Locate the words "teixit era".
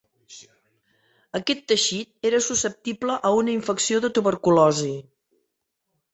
1.71-2.39